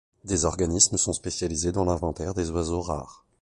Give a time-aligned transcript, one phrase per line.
[0.23, 3.23] Des organismes sont spécialisés dans l'inventaire des oiseaux rares.